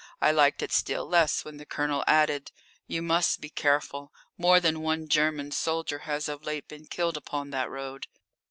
[0.19, 2.51] I liked it still less when the Colonel added:
[2.87, 4.11] "You must be careful.
[4.35, 8.07] More than one German soldier has of late been killed upon that road.